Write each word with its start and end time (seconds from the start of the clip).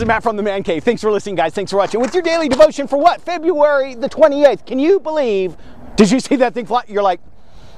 Is 0.00 0.06
Matt 0.06 0.22
from 0.22 0.36
the 0.36 0.42
Man 0.42 0.62
Cave. 0.62 0.82
Thanks 0.82 1.02
for 1.02 1.12
listening, 1.12 1.34
guys. 1.34 1.52
Thanks 1.52 1.70
for 1.70 1.76
watching. 1.76 2.00
With 2.00 2.14
your 2.14 2.22
daily 2.22 2.48
devotion 2.48 2.86
for 2.86 2.96
what? 2.96 3.20
February 3.20 3.94
the 3.94 4.08
28th. 4.08 4.64
Can 4.64 4.78
you 4.78 4.98
believe? 4.98 5.58
Did 5.96 6.10
you 6.10 6.20
see 6.20 6.36
that 6.36 6.54
thing 6.54 6.64
fly? 6.64 6.84
You're 6.88 7.02
like, 7.02 7.20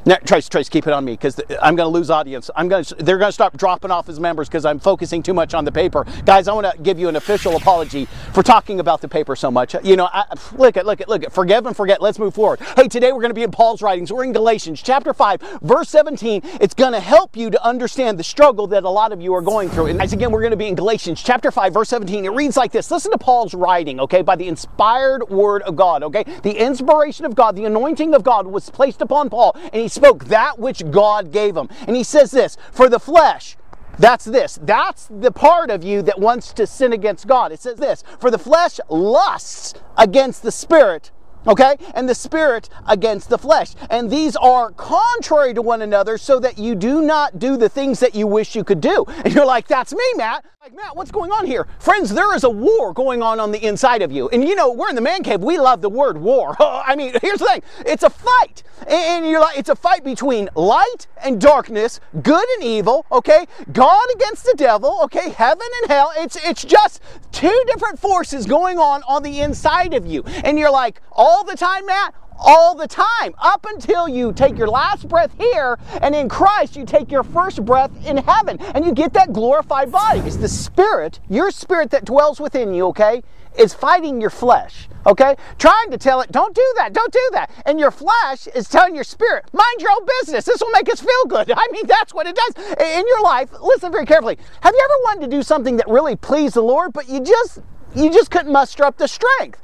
no, 0.04 0.16
Trace, 0.24 0.48
Trace, 0.48 0.68
keep 0.68 0.88
it 0.88 0.92
on 0.92 1.04
me 1.04 1.12
because 1.12 1.40
I'm 1.62 1.76
going 1.76 1.86
to 1.86 1.96
lose 1.96 2.10
audience. 2.10 2.50
I'm 2.56 2.68
going 2.68 2.84
to, 2.84 2.94
they're 2.96 3.18
going 3.18 3.28
to 3.28 3.32
start 3.32 3.56
dropping 3.56 3.92
off 3.92 4.08
as 4.08 4.18
members 4.18 4.48
because 4.48 4.64
I'm 4.64 4.80
focusing 4.80 5.22
too 5.22 5.32
much 5.32 5.54
on 5.54 5.64
the 5.64 5.70
paper. 5.70 6.04
Guys, 6.24 6.48
I 6.48 6.52
want 6.54 6.66
to 6.70 6.82
give 6.82 6.98
you 6.98 7.08
an 7.08 7.14
official 7.14 7.56
apology 7.56 8.06
for 8.32 8.42
talking 8.42 8.80
about 8.80 9.00
the 9.00 9.06
paper 9.06 9.36
so 9.36 9.48
much. 9.48 9.76
You 9.84 9.94
know, 9.96 10.08
I, 10.12 10.24
look 10.56 10.76
at, 10.76 10.86
look 10.86 11.00
at, 11.00 11.08
look 11.08 11.22
at, 11.22 11.32
forgive 11.32 11.66
and 11.66 11.76
forget. 11.76 12.02
Let's 12.02 12.18
move 12.18 12.34
forward. 12.34 12.60
Hey, 12.74 12.88
today 12.88 13.12
we're 13.12 13.20
going 13.20 13.30
to 13.30 13.34
be 13.34 13.44
in 13.44 13.52
Paul's 13.52 13.80
writings. 13.80 14.12
We're 14.12 14.24
in 14.24 14.32
Galatians 14.32 14.82
chapter 14.82 15.14
5, 15.14 15.60
verse 15.62 15.88
17. 15.90 16.42
It's 16.60 16.74
going 16.74 16.92
to 16.92 17.00
help 17.00 17.36
you 17.36 17.50
to 17.50 17.64
understand 17.64 18.18
the 18.18 18.24
struggle 18.24 18.66
that 18.68 18.82
a 18.82 18.90
lot 18.90 19.12
of 19.12 19.20
you 19.20 19.32
are 19.34 19.42
going 19.42 19.68
through. 19.68 19.86
And 19.86 20.00
guys, 20.00 20.12
again, 20.12 20.32
we're 20.32 20.40
going 20.40 20.50
to 20.50 20.56
be 20.56 20.66
in 20.66 20.74
Galatians 20.74 21.22
chapter 21.22 21.52
5, 21.52 21.72
verse 21.72 21.88
17. 21.90 22.24
It 22.24 22.30
reads 22.30 22.56
like 22.56 22.72
this. 22.72 22.90
Listen 22.90 23.12
to 23.12 23.18
Paul's 23.18 23.54
writing, 23.54 24.00
okay, 24.00 24.22
by 24.22 24.34
the 24.34 24.48
inspired 24.48 25.28
word 25.28 25.62
of 25.62 25.76
God, 25.76 26.02
okay? 26.02 26.24
The 26.42 26.58
inspiration 26.58 27.24
of 27.24 27.36
God, 27.36 27.54
the 27.54 27.66
anointing 27.66 28.14
of 28.14 28.24
God 28.24 28.48
was 28.48 28.68
placed 28.68 29.00
upon 29.00 29.30
Paul, 29.30 29.56
and 29.72 29.82
he 29.82 29.91
spoke 29.92 30.26
that 30.26 30.58
which 30.58 30.90
God 30.90 31.32
gave 31.32 31.56
him. 31.56 31.68
And 31.86 31.96
he 31.96 32.04
says 32.04 32.30
this 32.30 32.56
for 32.72 32.88
the 32.88 33.00
flesh, 33.00 33.56
that's 33.98 34.24
this. 34.24 34.58
That's 34.62 35.06
the 35.06 35.30
part 35.30 35.70
of 35.70 35.84
you 35.84 36.02
that 36.02 36.18
wants 36.18 36.52
to 36.54 36.66
sin 36.66 36.92
against 36.92 37.26
God. 37.26 37.52
It 37.52 37.60
says 37.60 37.78
this 37.78 38.02
for 38.18 38.30
the 38.30 38.38
flesh 38.38 38.80
lusts 38.88 39.74
against 39.96 40.42
the 40.42 40.52
spirit 40.52 41.10
okay? 41.46 41.76
And 41.94 42.08
the 42.08 42.14
spirit 42.14 42.68
against 42.86 43.28
the 43.28 43.38
flesh. 43.38 43.74
And 43.90 44.10
these 44.10 44.36
are 44.36 44.70
contrary 44.72 45.54
to 45.54 45.62
one 45.62 45.82
another 45.82 46.18
so 46.18 46.38
that 46.40 46.58
you 46.58 46.74
do 46.74 47.02
not 47.02 47.38
do 47.38 47.56
the 47.56 47.68
things 47.68 48.00
that 48.00 48.14
you 48.14 48.26
wish 48.26 48.54
you 48.54 48.64
could 48.64 48.80
do. 48.80 49.04
And 49.24 49.34
you're 49.34 49.46
like, 49.46 49.68
that's 49.68 49.92
me, 49.92 50.04
Matt. 50.16 50.44
Like, 50.62 50.76
Matt, 50.76 50.94
what's 50.94 51.10
going 51.10 51.32
on 51.32 51.44
here? 51.44 51.66
Friends, 51.80 52.14
there 52.14 52.34
is 52.36 52.44
a 52.44 52.50
war 52.50 52.92
going 52.92 53.20
on 53.20 53.40
on 53.40 53.50
the 53.50 53.66
inside 53.66 54.00
of 54.00 54.12
you. 54.12 54.28
And 54.28 54.46
you 54.46 54.54
know, 54.54 54.72
we're 54.72 54.88
in 54.88 54.94
the 54.94 55.00
man 55.00 55.24
cave. 55.24 55.40
We 55.40 55.58
love 55.58 55.82
the 55.82 55.88
word 55.88 56.18
war. 56.18 56.54
I 56.60 56.94
mean, 56.94 57.14
here's 57.20 57.40
the 57.40 57.46
thing. 57.46 57.62
It's 57.84 58.04
a 58.04 58.10
fight. 58.10 58.62
And 58.86 59.26
you're 59.26 59.40
like, 59.40 59.58
it's 59.58 59.68
a 59.68 59.74
fight 59.76 60.04
between 60.04 60.48
light 60.54 61.08
and 61.24 61.40
darkness, 61.40 61.98
good 62.22 62.46
and 62.54 62.64
evil, 62.64 63.06
okay? 63.10 63.46
God 63.72 64.06
against 64.14 64.44
the 64.44 64.54
devil, 64.56 65.00
okay? 65.04 65.30
Heaven 65.30 65.66
and 65.82 65.90
hell. 65.90 66.12
It's, 66.16 66.36
it's 66.44 66.64
just 66.64 67.02
two 67.42 67.62
different 67.66 67.98
forces 67.98 68.46
going 68.46 68.78
on 68.78 69.02
on 69.02 69.24
the 69.24 69.40
inside 69.40 69.94
of 69.94 70.06
you. 70.06 70.22
And 70.44 70.56
you're 70.56 70.70
like, 70.70 71.02
all 71.10 71.42
the 71.44 71.56
time, 71.56 71.86
Matt? 71.86 72.14
all 72.44 72.74
the 72.74 72.88
time 72.88 73.32
up 73.38 73.64
until 73.68 74.08
you 74.08 74.32
take 74.32 74.58
your 74.58 74.66
last 74.66 75.06
breath 75.06 75.32
here 75.38 75.78
and 76.00 76.12
in 76.12 76.28
Christ 76.28 76.74
you 76.74 76.84
take 76.84 77.08
your 77.12 77.22
first 77.22 77.64
breath 77.64 77.92
in 78.04 78.16
heaven 78.16 78.58
and 78.74 78.84
you 78.84 78.92
get 78.92 79.12
that 79.12 79.32
glorified 79.32 79.92
body. 79.92 80.18
It's 80.20 80.36
the 80.36 80.48
spirit, 80.48 81.20
your 81.28 81.52
spirit 81.52 81.90
that 81.90 82.04
dwells 82.04 82.40
within 82.40 82.74
you, 82.74 82.86
okay, 82.86 83.22
is 83.56 83.74
fighting 83.74 84.20
your 84.20 84.30
flesh, 84.30 84.88
okay? 85.06 85.36
Trying 85.58 85.90
to 85.90 85.98
tell 85.98 86.20
it, 86.20 86.32
don't 86.32 86.54
do 86.54 86.72
that, 86.76 86.92
don't 86.92 87.12
do 87.12 87.30
that. 87.32 87.50
And 87.66 87.78
your 87.78 87.90
flesh 87.90 88.46
is 88.48 88.68
telling 88.68 88.94
your 88.94 89.04
spirit, 89.04 89.44
mind 89.52 89.80
your 89.80 89.90
own 89.90 90.06
business. 90.20 90.44
This 90.44 90.60
will 90.60 90.70
make 90.70 90.90
us 90.90 91.00
feel 91.00 91.24
good. 91.28 91.50
I 91.56 91.68
mean, 91.72 91.86
that's 91.86 92.14
what 92.14 92.26
it 92.26 92.36
does. 92.36 92.64
In 92.78 93.06
your 93.06 93.22
life, 93.22 93.50
listen 93.60 93.92
very 93.92 94.06
carefully. 94.06 94.38
Have 94.60 94.74
you 94.74 94.80
ever 94.84 94.98
wanted 95.04 95.30
to 95.30 95.36
do 95.36 95.42
something 95.42 95.76
that 95.76 95.88
really 95.88 96.16
pleased 96.16 96.54
the 96.54 96.62
Lord, 96.62 96.92
but 96.92 97.08
you 97.08 97.20
just 97.20 97.60
you 97.94 98.10
just 98.10 98.30
couldn't 98.30 98.52
muster 98.52 98.84
up 98.84 98.96
the 98.96 99.08
strength. 99.08 99.60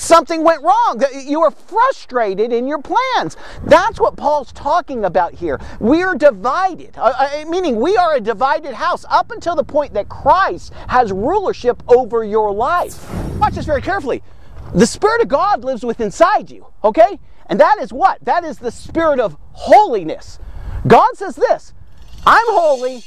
Something 0.00 0.42
went 0.42 0.62
wrong. 0.62 1.02
You 1.14 1.40
were 1.40 1.50
frustrated 1.50 2.52
in 2.52 2.66
your 2.66 2.80
plans. 2.80 3.36
That's 3.64 4.00
what 4.00 4.16
Paul's 4.16 4.52
talking 4.52 5.04
about 5.04 5.34
here. 5.34 5.60
We 5.80 6.02
are 6.02 6.14
divided, 6.14 6.96
uh, 6.96 7.12
uh, 7.18 7.44
meaning 7.48 7.80
we 7.80 7.96
are 7.96 8.14
a 8.14 8.20
divided 8.20 8.74
house 8.74 9.04
up 9.10 9.30
until 9.30 9.54
the 9.54 9.64
point 9.64 9.94
that 9.94 10.08
Christ 10.08 10.72
has 10.88 11.12
rulership 11.12 11.82
over 11.88 12.24
your 12.24 12.52
life. 12.52 13.10
Watch 13.38 13.54
this 13.54 13.66
very 13.66 13.82
carefully. 13.82 14.22
The 14.74 14.86
Spirit 14.86 15.22
of 15.22 15.28
God 15.28 15.64
lives 15.64 15.84
within 15.84 16.06
inside 16.06 16.50
you, 16.50 16.66
okay? 16.82 17.18
And 17.46 17.60
that 17.60 17.78
is 17.80 17.92
what? 17.92 18.24
That 18.24 18.44
is 18.44 18.58
the 18.58 18.70
Spirit 18.70 19.20
of 19.20 19.36
holiness. 19.52 20.38
God 20.86 21.16
says 21.16 21.36
this 21.36 21.72
I'm 22.26 22.46
holy, 22.48 23.04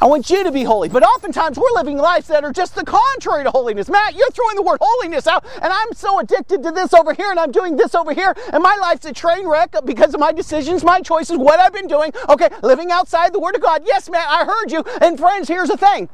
I 0.00 0.06
want 0.06 0.30
you 0.30 0.42
to 0.44 0.50
be 0.50 0.64
holy. 0.64 0.88
But 0.88 1.02
oftentimes 1.02 1.58
we're 1.58 1.70
living 1.74 1.98
lives 1.98 2.26
that 2.28 2.42
are 2.42 2.52
just 2.52 2.74
the 2.74 2.84
contrary 2.84 3.44
to 3.44 3.50
holiness. 3.50 3.90
Matt, 3.90 4.14
you're 4.14 4.30
throwing 4.30 4.56
the 4.56 4.62
word 4.62 4.78
holiness 4.80 5.26
out, 5.26 5.44
and 5.56 5.70
I'm 5.70 5.92
so 5.92 6.18
addicted 6.18 6.62
to 6.62 6.70
this 6.70 6.94
over 6.94 7.12
here, 7.12 7.30
and 7.30 7.38
I'm 7.38 7.52
doing 7.52 7.76
this 7.76 7.94
over 7.94 8.14
here, 8.14 8.34
and 8.52 8.62
my 8.62 8.76
life's 8.80 9.04
a 9.04 9.12
train 9.12 9.46
wreck 9.46 9.74
because 9.84 10.14
of 10.14 10.20
my 10.20 10.32
decisions, 10.32 10.82
my 10.82 11.00
choices, 11.00 11.36
what 11.36 11.60
I've 11.60 11.74
been 11.74 11.86
doing. 11.86 12.12
Okay, 12.30 12.48
living 12.62 12.90
outside 12.90 13.34
the 13.34 13.40
Word 13.40 13.56
of 13.56 13.60
God. 13.60 13.82
Yes, 13.84 14.08
Matt, 14.08 14.26
I 14.26 14.46
heard 14.46 14.72
you. 14.72 14.82
And 15.02 15.18
friends, 15.18 15.48
here's 15.48 15.68
the 15.68 15.76
thing 15.76 16.08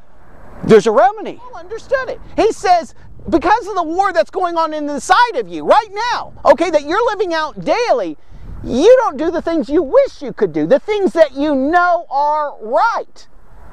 there's 0.65 0.89
a 0.89 0.91
remedy. 0.91 1.35
Paul 1.35 1.57
understood 1.57 2.09
it. 2.09 2.21
He 2.35 2.51
says, 2.51 2.95
because 3.29 3.69
of 3.69 3.77
the 3.77 3.85
war 3.85 4.13
that's 4.13 4.31
going 4.31 4.57
on 4.57 4.75
inside 4.75 5.37
of 5.37 5.47
you 5.47 5.65
right 5.65 5.91
now, 6.13 6.33
okay, 6.45 6.71
that 6.71 6.85
you're 6.85 7.05
living 7.07 7.35
out 7.35 7.65
daily, 7.65 8.17
you 8.65 8.97
don't 9.03 9.17
do 9.17 9.31
the 9.31 9.43
things 9.43 9.69
you 9.69 9.83
wish 9.83 10.23
you 10.23 10.33
could 10.33 10.53
do, 10.53 10.67
the 10.67 10.81
things 10.81 11.13
that 11.13 11.35
you 11.35 11.55
know 11.55 12.07
are 12.11 12.57
right. 12.61 13.29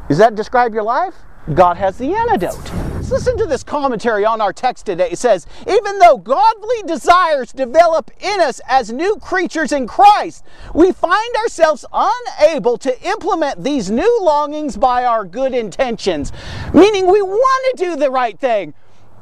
Does 0.10 0.18
that 0.18 0.36
describe 0.36 0.74
your 0.74 0.84
life? 0.84 1.16
God 1.54 1.78
has 1.78 1.98
the 1.98 2.14
antidote. 2.14 2.74
Let's 2.94 3.12
listen 3.12 3.38
to 3.38 3.46
this 3.46 3.64
commentary 3.64 4.24
on 4.24 4.40
our 4.40 4.54
text 4.54 4.86
today. 4.86 5.10
It 5.12 5.20
says, 5.20 5.46
Even 5.68 6.00
though 6.00 6.18
godly 6.18 6.84
desires 6.86 7.52
develop 7.52 8.12
in 8.22 8.40
us 8.40 8.62
as 8.68 8.92
new 8.94 9.18
creatures 9.18 9.74
in 9.74 9.88
Christ, 9.88 10.46
we 10.74 10.94
find 10.94 11.36
ourselves 11.36 11.86
unable 11.92 12.78
to 12.78 13.02
implement 13.06 13.64
these 13.64 13.92
new 13.92 14.20
longings 14.22 14.78
by 14.78 15.04
our 15.04 15.26
good 15.26 15.54
intentions. 15.54 16.32
Meaning 16.74 17.12
we 17.12 17.22
want 17.22 17.78
to 17.78 17.84
do 17.84 17.96
the 17.98 18.10
right 18.10 18.40
thing, 18.40 18.74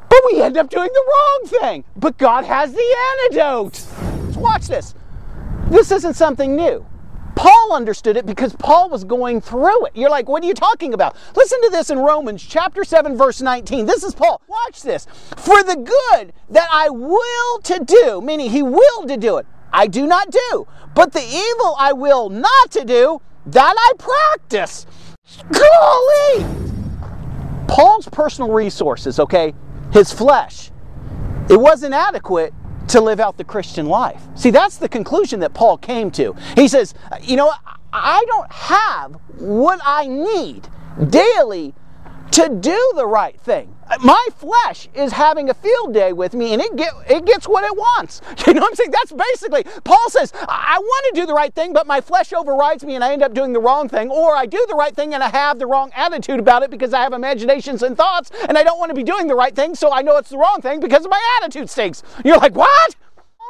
but 0.10 0.22
we 0.32 0.42
end 0.42 0.58
up 0.58 0.70
doing 0.70 0.90
the 0.94 1.06
wrong 1.08 1.62
thing. 1.62 1.84
But 1.96 2.20
God 2.20 2.46
has 2.46 2.74
the 2.74 2.96
antidote. 3.24 3.84
Watch 4.36 4.68
this. 4.68 4.94
This 5.70 5.92
isn't 5.92 6.16
something 6.16 6.56
new. 6.56 6.86
Understood 7.72 8.18
it 8.18 8.26
because 8.26 8.54
Paul 8.58 8.90
was 8.90 9.06
going 9.06 9.40
through 9.40 9.86
it. 9.86 9.96
You're 9.96 10.10
like, 10.10 10.28
what 10.28 10.44
are 10.44 10.46
you 10.46 10.54
talking 10.54 10.94
about? 10.94 11.16
Listen 11.38 11.62
to 11.62 11.70
this 11.70 11.90
in 11.90 12.00
Romans 12.00 12.46
chapter 12.46 12.84
7 12.84 13.18
verse 13.18 13.42
19. 13.42 13.86
This 13.86 14.04
is 14.04 14.14
Paul. 14.14 14.42
Watch 14.48 14.82
this. 14.82 15.08
For 15.38 15.64
the 15.64 15.78
good 15.78 16.34
that 16.50 16.68
I 16.70 16.90
will 16.90 17.60
to 17.64 17.84
do, 17.84 18.22
meaning 18.22 18.50
he 18.50 18.62
willed 18.62 19.08
to 19.08 19.16
do 19.16 19.38
it, 19.38 19.46
I 19.72 19.88
do 19.88 20.06
not 20.06 20.32
do. 20.32 20.68
But 20.94 21.14
the 21.14 21.24
evil 21.24 21.76
I 21.80 21.94
will 21.94 22.30
not 22.30 22.72
to 22.72 22.84
do, 22.84 23.22
that 23.46 23.76
I 23.78 23.94
practice. 23.98 24.86
Golly! 25.52 26.46
Paul's 27.68 28.10
personal 28.10 28.52
resources, 28.52 29.18
okay, 29.18 29.54
his 29.94 30.12
flesh, 30.12 30.72
it 31.50 31.58
wasn't 31.58 31.94
adequate 31.94 32.54
to 32.90 33.02
live 33.02 33.20
out 33.20 33.38
the 33.38 33.44
Christian 33.44 33.86
life. 33.86 34.22
See, 34.36 34.50
that's 34.50 34.78
the 34.78 34.90
conclusion 34.90 35.40
that 35.42 35.54
Paul 35.54 35.78
came 35.78 36.12
to. 36.12 36.36
He 36.56 36.68
says, 36.68 36.94
you 37.22 37.36
know, 37.36 37.52
I 37.94 38.24
don't 38.28 38.52
have 38.52 39.14
what 39.38 39.80
I 39.84 40.08
need 40.08 40.68
daily 41.10 41.74
to 42.32 42.50
do 42.50 42.92
the 42.96 43.06
right 43.06 43.40
thing. 43.40 43.76
My 44.02 44.26
flesh 44.38 44.88
is 44.94 45.12
having 45.12 45.50
a 45.50 45.54
field 45.54 45.94
day 45.94 46.14
with 46.14 46.34
me 46.34 46.54
and 46.54 46.62
it 46.62 46.76
get 46.78 46.94
it 47.10 47.26
gets 47.26 47.48
what 47.48 47.64
it 47.64 47.76
wants. 47.76 48.22
You 48.48 48.56
know 48.56 48.62
what 48.62 48.72
I'm 48.72 48.76
saying? 48.76 48.92
That's 48.92 49.12
basically 49.14 49.64
Paul 49.84 50.10
says, 50.10 50.34
I 50.36 50.78
want 50.80 51.16
to 51.16 51.22
do 51.22 51.26
the 51.26 51.34
right 51.34 51.54
thing, 51.54 51.72
but 51.72 51.88
my 51.88 52.02
flesh 52.02 52.34
overrides 52.34 52.84
me 52.84 52.96
and 52.96 53.04
I 53.04 53.14
end 53.14 53.24
up 53.24 53.34
doing 53.34 53.54
the 53.54 53.60
wrong 53.60 53.88
thing, 53.88 54.10
or 54.10 54.36
I 54.36 54.46
do 54.46 54.66
the 54.68 54.76
right 54.76 54.94
thing 54.94 55.14
and 55.14 55.24
I 55.24 55.30
have 55.30 55.58
the 55.60 55.68
wrong 55.68 55.92
attitude 55.96 56.40
about 56.40 56.64
it 56.64 56.70
because 56.70 56.94
I 56.94 57.02
have 57.02 57.14
imaginations 57.14 57.82
and 57.84 57.96
thoughts 57.96 58.32
and 58.48 58.58
I 58.58 58.64
don't 58.64 58.80
want 58.80 58.90
to 58.90 58.96
be 58.96 59.04
doing 59.04 59.28
the 59.28 59.36
right 59.36 59.56
thing, 59.56 59.76
so 59.76 59.92
I 59.92 60.02
know 60.02 60.18
it's 60.18 60.30
the 60.30 60.38
wrong 60.38 60.60
thing 60.62 60.80
because 60.80 61.08
my 61.08 61.22
attitude 61.38 61.70
stinks. 61.70 62.04
You're 62.26 62.38
like, 62.38 62.56
what? 62.56 62.96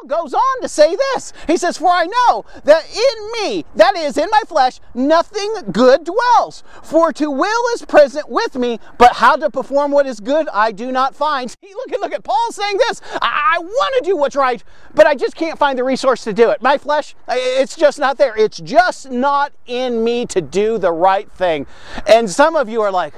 Goes 0.07 0.33
on 0.33 0.61
to 0.61 0.67
say 0.69 0.95
this. 0.95 1.33
He 1.47 1.57
says, 1.57 1.77
For 1.77 1.89
I 1.89 2.05
know 2.05 2.45
that 2.63 2.85
in 2.89 3.31
me, 3.43 3.65
that 3.75 3.95
is, 3.95 4.17
in 4.17 4.27
my 4.31 4.41
flesh, 4.47 4.79
nothing 4.93 5.53
good 5.71 6.03
dwells. 6.03 6.63
For 6.83 7.11
to 7.13 7.29
will 7.29 7.73
is 7.73 7.85
present 7.85 8.29
with 8.29 8.55
me, 8.55 8.79
but 8.97 9.13
how 9.13 9.35
to 9.35 9.49
perform 9.49 9.91
what 9.91 10.05
is 10.05 10.19
good 10.19 10.47
I 10.49 10.71
do 10.71 10.91
not 10.91 11.15
find. 11.15 11.49
See, 11.63 11.73
look 11.73 11.91
at 11.91 11.99
look 11.99 12.13
at 12.13 12.23
Paul 12.23 12.51
saying 12.51 12.77
this. 12.77 13.01
I, 13.21 13.57
I 13.57 13.59
want 13.59 14.03
to 14.03 14.09
do 14.09 14.17
what's 14.17 14.35
right, 14.35 14.63
but 14.93 15.07
I 15.07 15.15
just 15.15 15.35
can't 15.35 15.57
find 15.57 15.77
the 15.77 15.83
resource 15.83 16.23
to 16.23 16.33
do 16.33 16.49
it. 16.49 16.61
My 16.61 16.77
flesh, 16.77 17.15
it's 17.27 17.75
just 17.75 17.99
not 17.99 18.17
there. 18.17 18.35
It's 18.37 18.59
just 18.59 19.11
not 19.11 19.53
in 19.65 20.03
me 20.03 20.25
to 20.27 20.41
do 20.41 20.77
the 20.77 20.91
right 20.91 21.31
thing. 21.31 21.67
And 22.07 22.29
some 22.29 22.55
of 22.55 22.69
you 22.69 22.81
are 22.81 22.91
like, 22.91 23.13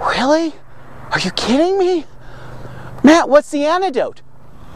Really? 0.00 0.54
Are 1.10 1.18
you 1.18 1.30
kidding 1.32 1.78
me? 1.78 2.06
Matt, 3.02 3.28
what's 3.28 3.50
the 3.50 3.66
antidote? 3.66 4.22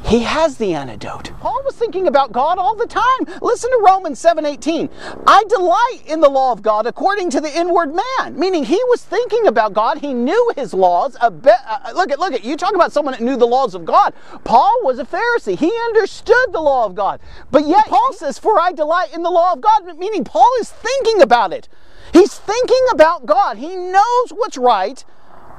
He 0.04 0.20
has 0.20 0.58
the 0.58 0.74
antidote. 0.74 1.32
Paul 1.40 1.62
was 1.64 1.76
thinking 1.76 2.06
about 2.06 2.30
God 2.30 2.58
all 2.58 2.76
the 2.76 2.86
time. 2.86 3.40
Listen 3.40 3.70
to 3.70 3.82
Romans 3.84 4.18
7:18. 4.20 4.90
I 5.26 5.44
delight 5.44 6.02
in 6.06 6.20
the 6.20 6.28
law 6.28 6.52
of 6.52 6.60
God 6.60 6.86
according 6.86 7.30
to 7.30 7.40
the 7.40 7.50
inward 7.58 7.94
man, 7.94 8.38
meaning 8.38 8.64
he 8.64 8.80
was 8.90 9.02
thinking 9.02 9.46
about 9.46 9.72
God. 9.72 9.98
He 9.98 10.12
knew 10.12 10.52
his 10.56 10.74
laws. 10.74 11.16
A 11.22 11.30
bit, 11.30 11.56
uh, 11.66 11.92
look 11.94 12.12
at 12.12 12.20
look 12.20 12.34
at 12.34 12.44
you 12.44 12.56
talk 12.56 12.74
about 12.74 12.92
someone 12.92 13.12
that 13.12 13.22
knew 13.22 13.36
the 13.36 13.46
laws 13.46 13.74
of 13.74 13.86
God. 13.86 14.12
Paul 14.44 14.78
was 14.84 14.98
a 14.98 15.04
Pharisee. 15.04 15.58
He 15.58 15.72
understood 15.86 16.52
the 16.52 16.60
law 16.60 16.84
of 16.84 16.94
God. 16.94 17.18
But 17.50 17.66
yet 17.66 17.86
Paul 17.86 18.12
says, 18.12 18.38
"For 18.38 18.60
I 18.60 18.72
delight 18.72 19.14
in 19.14 19.22
the 19.22 19.30
law 19.30 19.54
of 19.54 19.62
God," 19.62 19.84
meaning 19.96 20.22
Paul 20.22 20.50
is 20.60 20.68
thinking 20.68 21.22
about 21.22 21.52
it. 21.54 21.66
He's 22.12 22.34
thinking 22.34 22.86
about 22.92 23.24
God. 23.24 23.56
He 23.56 23.74
knows 23.74 24.30
what's 24.30 24.58
right 24.58 25.02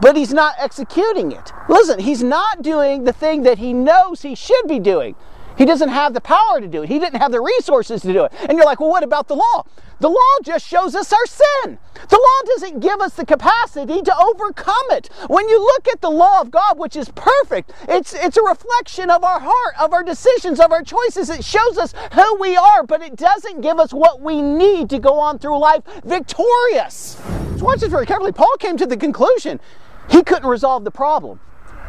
but 0.02 0.16
he's 0.16 0.34
not 0.34 0.56
executing 0.60 1.32
it. 1.32 1.52
Listen, 1.70 2.00
he's 2.00 2.24
not 2.24 2.62
doing 2.62 3.04
the 3.04 3.14
thing 3.14 3.44
that 3.44 3.58
he 3.58 3.74
knows 3.74 4.22
he 4.22 4.36
should 4.36 4.68
be 4.68 4.80
doing. 4.80 5.16
He 5.58 5.66
doesn't 5.66 5.90
have 5.90 6.14
the 6.14 6.22
power 6.22 6.60
to 6.60 6.68
do 6.68 6.84
it. 6.84 6.90
He 6.90 7.00
didn't 7.00 7.20
have 7.20 7.32
the 7.32 7.42
resources 7.42 8.02
to 8.02 8.12
do 8.12 8.26
it. 8.26 8.34
And 8.50 8.58
you're 8.58 8.66
like, 8.66 8.80
well, 8.80 8.90
what 8.90 9.04
about 9.04 9.28
the 9.28 9.36
law? 9.36 9.66
The 10.02 10.10
law 10.10 10.38
just 10.44 10.68
shows 10.68 10.94
us 10.94 11.14
our 11.14 11.26
sin. 11.26 11.78
The 12.10 12.18
law 12.18 12.54
doesn't 12.54 12.82
give 12.82 13.00
us 13.00 13.14
the 13.14 13.26
capacity 13.26 14.02
to 14.02 14.18
overcome 14.18 14.92
it. 14.92 15.10
When 15.28 15.48
you 15.48 15.58
look 15.60 15.88
at 15.88 16.02
the 16.02 16.10
law 16.10 16.42
of 16.42 16.52
God, 16.52 16.78
which 16.78 16.98
is 16.98 17.10
perfect, 17.16 17.72
it's, 17.88 18.14
it's 18.14 18.36
a 18.36 18.44
reflection 18.44 19.10
of 19.10 19.24
our 19.24 19.40
heart, 19.40 19.76
of 19.80 19.94
our 19.94 20.04
decisions, 20.04 20.60
of 20.60 20.74
our 20.74 20.84
choices. 20.84 21.30
It 21.30 21.46
shows 21.46 21.78
us 21.78 21.94
who 22.14 22.36
we 22.36 22.58
are, 22.58 22.84
but 22.84 23.02
it 23.02 23.16
doesn't 23.16 23.62
give 23.62 23.80
us 23.80 23.94
what 23.94 24.20
we 24.20 24.42
need 24.42 24.90
to 24.90 25.00
go 25.00 25.18
on 25.18 25.40
through 25.40 25.60
life 25.60 25.84
victorious. 26.04 27.18
So 27.58 27.64
watch 27.64 27.80
this 27.80 27.90
very 27.90 28.06
carefully. 28.06 28.34
Paul 28.34 28.54
came 28.60 28.76
to 28.76 28.86
the 28.86 28.98
conclusion 28.98 29.62
he 30.10 30.24
couldn't 30.24 30.48
resolve 30.48 30.84
the 30.84 30.92
problem. 30.92 31.40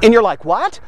And 0.02 0.12
you're 0.12 0.22
like, 0.22 0.44
what? 0.44 0.80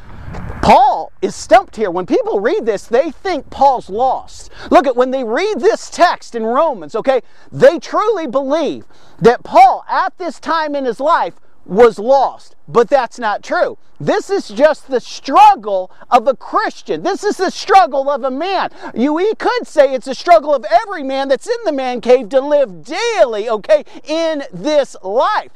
Paul 0.63 1.13
is 1.23 1.35
stumped 1.35 1.77
here. 1.77 1.91
When 1.91 2.05
people 2.05 2.41
read 2.41 2.67
this, 2.67 2.87
they 2.87 3.11
think 3.11 3.49
Paul's 3.49 3.89
lost. 3.89 4.51
Look 4.71 4.87
at 4.87 4.97
when 4.97 5.11
they 5.11 5.25
read 5.25 5.61
this 5.61 5.89
text 5.89 6.35
in 6.35 6.45
Romans, 6.45 6.95
okay, 6.95 7.23
they 7.51 7.79
truly 7.79 8.27
believe 8.27 8.85
that 9.21 9.43
Paul 9.45 9.85
at 9.89 10.19
this 10.19 10.39
time 10.39 10.75
in 10.75 10.85
his 10.85 11.01
life 11.01 11.35
was 11.65 11.99
lost. 11.99 12.57
But 12.67 12.89
that's 12.89 13.19
not 13.19 13.43
true. 13.43 13.79
This 14.01 14.31
is 14.31 14.49
just 14.49 14.89
the 14.89 15.01
struggle 15.01 15.91
of 16.11 16.29
a 16.29 16.37
Christian. 16.37 17.03
This 17.03 17.25
is 17.25 17.37
the 17.37 17.51
struggle 17.51 18.11
of 18.11 18.25
a 18.25 18.31
man. 18.31 18.71
You 18.95 19.15
we 19.15 19.35
could 19.35 19.67
say 19.67 19.95
it's 19.95 20.07
a 20.07 20.15
struggle 20.15 20.55
of 20.55 20.65
every 20.71 21.03
man 21.03 21.29
that's 21.29 21.47
in 21.47 21.65
the 21.65 21.73
man 21.73 22.01
cave 22.01 22.29
to 22.31 22.41
live 22.41 22.85
daily, 22.85 23.49
okay, 23.49 23.85
in 24.05 24.45
this 24.53 24.97
life. 25.03 25.53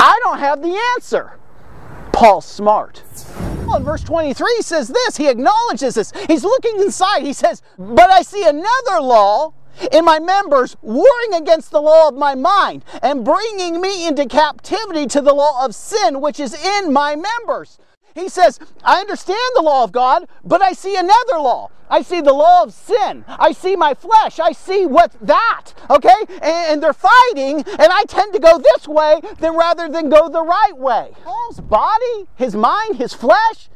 I 0.00 0.18
don't 0.22 0.38
have 0.38 0.62
the 0.62 0.78
answer. 0.94 1.38
Paul's 2.12 2.46
smart. 2.46 3.02
Well, 3.66 3.76
in 3.76 3.84
verse 3.84 4.02
23 4.02 4.62
says 4.62 4.88
this, 4.88 5.16
he 5.16 5.28
acknowledges 5.28 5.96
this. 5.96 6.12
He's 6.28 6.44
looking 6.44 6.80
inside. 6.80 7.22
He 7.22 7.32
says, 7.32 7.62
But 7.78 8.10
I 8.10 8.22
see 8.22 8.44
another 8.44 9.00
law 9.00 9.52
in 9.92 10.04
my 10.04 10.18
members 10.18 10.76
warring 10.82 11.34
against 11.34 11.70
the 11.70 11.80
law 11.80 12.08
of 12.08 12.14
my 12.14 12.34
mind 12.34 12.84
and 13.02 13.24
bringing 13.24 13.80
me 13.80 14.06
into 14.06 14.26
captivity 14.26 15.06
to 15.06 15.20
the 15.20 15.34
law 15.34 15.64
of 15.64 15.74
sin 15.74 16.20
which 16.20 16.40
is 16.40 16.54
in 16.54 16.92
my 16.92 17.16
members. 17.16 17.78
He 18.16 18.30
says, 18.30 18.58
I 18.82 19.00
understand 19.00 19.38
the 19.54 19.62
law 19.62 19.84
of 19.84 19.92
God, 19.92 20.26
but 20.42 20.62
I 20.62 20.72
see 20.72 20.96
another 20.96 21.38
law. 21.38 21.68
I 21.90 22.00
see 22.00 22.22
the 22.22 22.32
law 22.32 22.62
of 22.62 22.72
sin. 22.72 23.26
I 23.28 23.52
see 23.52 23.76
my 23.76 23.92
flesh. 23.92 24.40
I 24.40 24.52
see 24.52 24.86
what 24.86 25.12
that, 25.20 25.72
okay? 25.90 26.24
And, 26.40 26.82
they're 26.82 26.94
fighting, 26.94 27.58
and 27.58 27.92
I 27.92 28.04
tend 28.08 28.32
to 28.32 28.38
go 28.38 28.58
this 28.58 28.88
way 28.88 29.20
than 29.38 29.54
rather 29.54 29.88
than 29.88 30.08
go 30.08 30.30
the 30.30 30.42
right 30.42 30.76
way. 30.76 31.12
Paul's 31.24 31.60
body, 31.60 32.26
his 32.36 32.56
mind, 32.56 32.96
his 32.96 33.12
flesh 33.12 33.68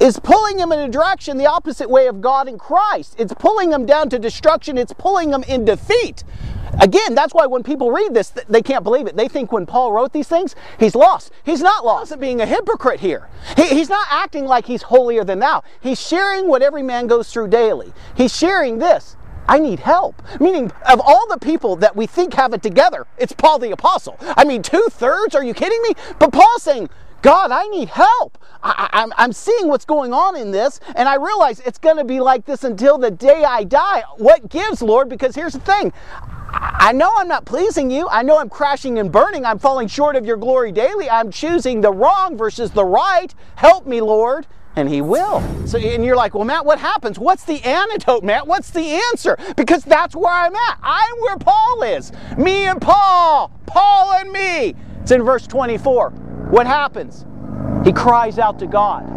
is 0.00 0.20
pulling 0.20 0.58
him 0.58 0.70
in 0.70 0.78
a 0.78 0.88
direction 0.88 1.36
the 1.36 1.46
opposite 1.46 1.90
way 1.90 2.06
of 2.06 2.20
God 2.20 2.46
and 2.48 2.58
Christ. 2.58 3.16
It's 3.18 3.34
pulling 3.34 3.72
him 3.72 3.86
down 3.86 4.08
to 4.10 4.18
destruction. 4.20 4.78
It's 4.78 4.92
pulling 4.92 5.32
him 5.32 5.42
in 5.44 5.64
defeat. 5.64 6.22
Again, 6.80 7.14
that's 7.14 7.34
why 7.34 7.46
when 7.46 7.62
people 7.62 7.90
read 7.90 8.14
this, 8.14 8.30
they 8.48 8.62
can't 8.62 8.84
believe 8.84 9.06
it. 9.06 9.16
They 9.16 9.28
think 9.28 9.52
when 9.52 9.66
Paul 9.66 9.92
wrote 9.92 10.12
these 10.12 10.28
things, 10.28 10.54
he's 10.78 10.94
lost. 10.94 11.32
He's 11.44 11.60
not 11.60 11.84
lost. 11.84 12.10
He's 12.10 12.18
being 12.18 12.40
a 12.40 12.46
hypocrite 12.46 13.00
here. 13.00 13.28
He, 13.56 13.68
he's 13.68 13.88
not 13.88 14.06
acting 14.10 14.44
like 14.44 14.66
he's 14.66 14.82
holier 14.82 15.24
than 15.24 15.38
thou. 15.38 15.62
He's 15.80 16.00
sharing 16.00 16.48
what 16.48 16.62
every 16.62 16.82
man 16.82 17.06
goes 17.06 17.32
through 17.32 17.48
daily. 17.48 17.92
He's 18.16 18.34
sharing 18.36 18.78
this. 18.78 19.16
I 19.46 19.58
need 19.58 19.80
help. 19.80 20.22
Meaning, 20.40 20.72
of 20.88 21.00
all 21.00 21.26
the 21.28 21.38
people 21.38 21.76
that 21.76 21.94
we 21.94 22.06
think 22.06 22.34
have 22.34 22.54
it 22.54 22.62
together, 22.62 23.06
it's 23.18 23.32
Paul 23.32 23.58
the 23.58 23.72
Apostle. 23.72 24.16
I 24.20 24.44
mean, 24.44 24.62
two 24.62 24.86
thirds? 24.90 25.34
Are 25.34 25.44
you 25.44 25.52
kidding 25.52 25.82
me? 25.82 25.90
But 26.18 26.32
Paul's 26.32 26.62
saying, 26.62 26.88
God, 27.20 27.50
I 27.50 27.66
need 27.68 27.88
help. 27.88 28.38
I, 28.62 29.10
am 29.18 29.32
seeing 29.32 29.68
what's 29.68 29.84
going 29.84 30.12
on 30.12 30.36
in 30.36 30.50
this, 30.50 30.80
and 30.96 31.08
I 31.08 31.16
realize 31.16 31.60
it's 31.60 31.78
going 31.78 31.96
to 31.98 32.04
be 32.04 32.20
like 32.20 32.46
this 32.46 32.64
until 32.64 32.96
the 32.96 33.10
day 33.10 33.44
I 33.44 33.64
die. 33.64 34.02
What 34.16 34.48
gives, 34.48 34.80
Lord? 34.80 35.08
Because 35.08 35.34
here's 35.34 35.52
the 35.52 35.60
thing 35.60 35.92
I 36.56 36.92
know 36.92 37.10
I'm 37.16 37.28
not 37.28 37.44
pleasing 37.44 37.90
you. 37.90 38.08
I 38.08 38.22
know 38.22 38.38
I'm 38.38 38.50
crashing 38.50 38.98
and 38.98 39.10
burning. 39.10 39.44
I'm 39.44 39.58
falling 39.58 39.88
short 39.88 40.16
of 40.16 40.26
your 40.26 40.36
glory 40.36 40.70
daily. 40.70 41.08
I'm 41.08 41.30
choosing 41.30 41.80
the 41.80 41.90
wrong 41.90 42.36
versus 42.36 42.70
the 42.70 42.84
right. 42.84 43.34
Help 43.56 43.86
me, 43.86 44.00
Lord. 44.00 44.46
And 44.76 44.88
he 44.88 45.00
will. 45.00 45.42
So, 45.66 45.78
and 45.78 46.04
you're 46.04 46.16
like, 46.16 46.34
well, 46.34 46.44
Matt, 46.44 46.66
what 46.66 46.78
happens? 46.78 47.18
What's 47.18 47.44
the 47.44 47.62
antidote, 47.62 48.24
Matt? 48.24 48.46
What's 48.46 48.70
the 48.70 49.00
answer? 49.10 49.38
Because 49.56 49.84
that's 49.84 50.16
where 50.16 50.32
I'm 50.32 50.54
at. 50.54 50.78
I'm 50.82 51.16
where 51.20 51.38
Paul 51.38 51.82
is. 51.84 52.12
Me 52.36 52.66
and 52.66 52.80
Paul. 52.82 53.50
Paul 53.66 54.12
and 54.14 54.30
me. 54.32 54.74
It's 55.00 55.12
in 55.12 55.22
verse 55.22 55.46
24. 55.46 56.10
What 56.50 56.66
happens? 56.66 57.24
He 57.84 57.92
cries 57.92 58.38
out 58.38 58.58
to 58.58 58.66
God. 58.66 59.13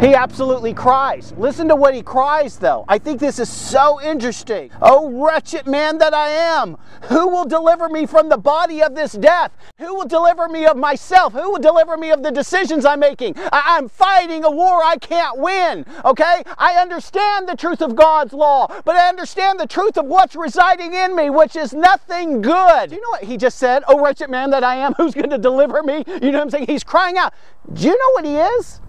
He 0.00 0.14
absolutely 0.14 0.74
cries. 0.74 1.32
Listen 1.38 1.68
to 1.68 1.74
what 1.74 1.94
he 1.94 2.02
cries, 2.02 2.58
though. 2.58 2.84
I 2.86 2.98
think 2.98 3.18
this 3.18 3.38
is 3.38 3.48
so 3.48 3.98
interesting. 4.02 4.70
Oh, 4.82 5.10
wretched 5.10 5.66
man 5.66 5.96
that 5.98 6.12
I 6.12 6.28
am, 6.28 6.76
who 7.04 7.28
will 7.28 7.46
deliver 7.46 7.88
me 7.88 8.04
from 8.04 8.28
the 8.28 8.36
body 8.36 8.82
of 8.82 8.94
this 8.94 9.12
death? 9.12 9.52
Who 9.78 9.94
will 9.94 10.06
deliver 10.06 10.48
me 10.48 10.66
of 10.66 10.76
myself? 10.76 11.32
Who 11.32 11.50
will 11.50 11.60
deliver 11.60 11.96
me 11.96 12.10
of 12.10 12.22
the 12.22 12.30
decisions 12.30 12.84
I'm 12.84 13.00
making? 13.00 13.36
I- 13.50 13.78
am 13.78 13.88
fighting 13.88 14.44
a 14.44 14.50
war 14.50 14.82
I 14.84 14.96
can't 14.98 15.38
win, 15.38 15.86
okay? 16.04 16.42
I 16.58 16.74
understand 16.74 17.48
the 17.48 17.56
truth 17.56 17.80
of 17.80 17.96
God's 17.96 18.34
law, 18.34 18.66
but 18.84 18.96
I 18.96 19.08
understand 19.08 19.58
the 19.58 19.66
truth 19.66 19.96
of 19.96 20.04
what's 20.04 20.36
residing 20.36 20.92
in 20.92 21.16
me, 21.16 21.30
which 21.30 21.56
is 21.56 21.72
nothing 21.72 22.42
good. 22.42 22.90
Do 22.90 22.96
you 22.96 23.00
know 23.00 23.10
what 23.10 23.24
he 23.24 23.38
just 23.38 23.58
said? 23.58 23.82
Oh, 23.88 23.98
wretched 23.98 24.28
man 24.28 24.50
that 24.50 24.62
I 24.62 24.76
am, 24.76 24.92
who's 24.98 25.14
going 25.14 25.30
to 25.30 25.38
deliver 25.38 25.82
me? 25.82 26.04
You 26.06 26.32
know 26.32 26.38
what 26.38 26.42
I'm 26.42 26.50
saying? 26.50 26.66
He's 26.66 26.84
crying 26.84 27.16
out. 27.16 27.32
Do 27.72 27.82
you 27.82 27.96
know 27.96 28.10
what 28.12 28.26
he 28.26 28.36
is? 28.36 28.82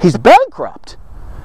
He's 0.00 0.16
bankrupt. 0.16 0.96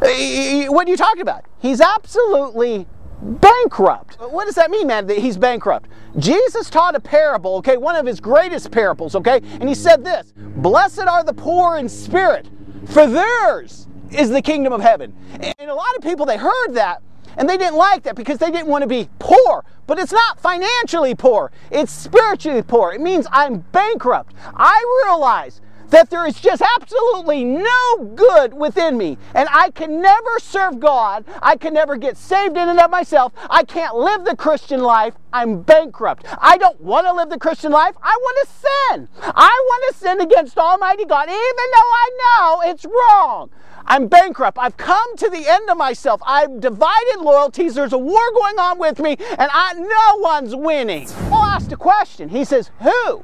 Uh, 0.02 0.66
what 0.72 0.88
are 0.88 0.92
you 0.92 0.98
talking 0.98 1.22
about? 1.22 1.46
He's 1.60 1.82
absolutely 1.82 2.88
bankrupt. 3.22 4.20
What 4.20 4.46
does 4.46 4.56
that 4.56 4.70
mean, 4.70 4.88
man, 4.88 5.08
that 5.08 5.18
he's 5.18 5.38
bankrupt? 5.38 5.90
Jesus 6.18 6.70
taught 6.70 6.96
a 6.96 7.00
parable, 7.00 7.56
okay, 7.58 7.78
one 7.78 7.96
of 7.96 8.06
his 8.06 8.20
greatest 8.20 8.70
parables, 8.70 9.16
okay, 9.16 9.42
and 9.60 9.68
he 9.68 9.74
said 9.74 10.04
this 10.04 10.34
Blessed 10.36 11.00
are 11.00 11.24
the 11.24 11.34
poor 11.34 11.77
in 11.77 11.89
spirit, 11.89 12.48
for 12.86 13.08
theirs 13.08 13.88
is 14.12 14.30
the 14.30 14.42
kingdom 14.42 14.74
of 14.74 14.82
heaven. 14.82 15.16
And 15.39 15.70
a 15.70 15.74
lot 15.74 15.96
of 15.96 16.04
people, 16.04 16.25
they 16.25 16.38
heard 16.38 16.74
that 16.74 17.01
and 17.38 17.50
they 17.50 17.58
didn't 17.58 17.77
like 17.77 18.04
that 18.04 18.16
because 18.16 18.38
they 18.38 18.51
didn't 18.51 18.68
want 18.68 18.84
to 18.84 18.88
be 18.88 19.10
poor. 19.20 19.66
But 19.88 20.00
it's 20.00 20.12
not 20.12 20.39
financially 20.39 21.16
poor, 21.16 21.51
it's 21.72 21.92
spiritually 21.92 22.62
poor. 22.62 22.94
It 22.94 23.01
means 23.01 23.27
I'm 23.32 23.60
bankrupt. 23.72 24.34
I 24.56 25.04
realize 25.06 25.62
that 25.94 26.10
there 26.10 26.26
is 26.26 26.42
just 26.42 26.64
absolutely 26.80 27.44
no 27.44 27.98
good 28.16 28.54
within 28.54 28.98
me. 28.98 29.18
And 29.36 29.48
I 29.52 29.70
can 29.70 30.02
never 30.02 30.40
serve 30.40 30.80
God. 30.80 31.24
I 31.42 31.56
can 31.56 31.74
never 31.74 31.98
get 31.98 32.18
saved 32.18 32.58
in 32.58 32.68
and 32.68 32.80
of 32.80 32.90
myself. 32.90 33.32
I 33.48 33.64
can't 33.64 33.96
live 33.96 34.26
the 34.26 34.36
Christian 34.36 34.82
life. 34.82 35.14
I'm 35.32 35.62
bankrupt. 35.62 36.26
I 36.40 36.58
don't 36.58 36.82
want 36.82 37.06
to 37.06 37.14
live 37.14 37.30
the 37.30 37.38
Christian 37.38 37.72
life. 37.72 37.96
I 38.02 38.18
want 38.20 38.48
to 38.48 38.54
sin. 38.54 39.08
I 39.22 39.66
want 39.66 39.94
to 39.94 40.00
sin 40.00 40.22
against 40.22 40.58
Almighty 40.58 41.06
God, 41.06 41.30
even 41.30 41.38
though 41.38 41.92
I 41.94 42.10
know 42.18 42.72
it's 42.72 42.86
wrong. 42.86 43.52
I'm 43.86 44.08
bankrupt. 44.08 44.58
I've 44.58 44.78
come 44.78 45.16
to 45.18 45.30
the 45.30 45.48
end 45.48 45.70
of 45.70 45.78
myself. 45.78 46.22
I've 46.26 46.60
divided 46.60 47.20
loyalties. 47.20 47.76
There's 47.76 47.94
a 47.94 47.98
war 47.98 48.32
going 48.34 48.58
on 48.58 48.80
with 48.80 49.00
me, 49.00 49.18
and 49.20 49.50
I, 49.52 49.74
no 49.74 50.18
one's 50.20 50.56
winning. 50.56 51.08
Paul 51.30 51.44
asked 51.44 51.72
a 51.72 51.78
question. 51.78 52.30
He 52.30 52.46
says, 52.46 52.72
Who? 52.82 53.24